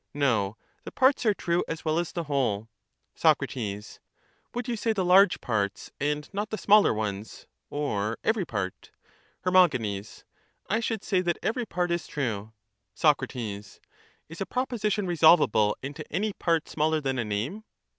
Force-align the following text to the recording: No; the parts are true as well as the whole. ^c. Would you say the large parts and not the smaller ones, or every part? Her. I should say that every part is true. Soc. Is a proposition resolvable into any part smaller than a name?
No; 0.15 0.57
the 0.83 0.91
parts 0.91 1.27
are 1.27 1.33
true 1.35 1.63
as 1.67 1.85
well 1.85 1.99
as 1.99 2.11
the 2.11 2.23
whole. 2.23 2.67
^c. 3.15 3.99
Would 4.55 4.67
you 4.67 4.75
say 4.75 4.93
the 4.93 5.05
large 5.05 5.39
parts 5.41 5.91
and 5.99 6.27
not 6.33 6.49
the 6.49 6.57
smaller 6.57 6.91
ones, 6.91 7.45
or 7.69 8.17
every 8.23 8.43
part? 8.43 8.89
Her. 9.41 9.55
I 9.55 10.79
should 10.79 11.03
say 11.03 11.21
that 11.21 11.37
every 11.43 11.67
part 11.67 11.91
is 11.91 12.07
true. 12.07 12.51
Soc. 12.95 13.19
Is 13.35 13.79
a 14.39 14.45
proposition 14.47 15.05
resolvable 15.05 15.75
into 15.83 16.03
any 16.11 16.33
part 16.33 16.67
smaller 16.67 16.99
than 16.99 17.19
a 17.19 17.23
name? 17.23 17.63